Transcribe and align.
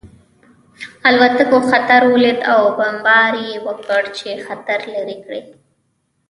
الوتکو 1.07 1.57
خطر 1.69 2.01
ولید 2.13 2.39
او 2.53 2.61
بمبار 2.77 3.33
یې 3.45 3.55
وکړ 3.67 4.03
چې 4.17 4.29
خطر 4.45 4.79
لرې 4.93 5.17
کړي 5.23 5.41